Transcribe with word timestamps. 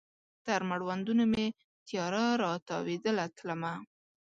تر 0.45 0.59
مړوندونو 0.69 1.23
مې 1.33 1.47
تیاره 1.87 2.25
را 2.41 2.51
تاویدله 2.67 3.25
تلمه 3.37 3.73